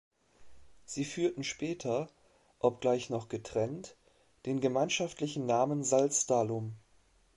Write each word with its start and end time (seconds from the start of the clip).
Sie 0.83 1.05
führten 1.05 1.43
später, 1.43 2.09
obgleich 2.57 3.11
noch 3.11 3.29
getrennt, 3.29 3.97
den 4.47 4.59
gemeinschaftlichen 4.59 5.45
Namen 5.45 5.83
Salzdahlum. 5.83 6.73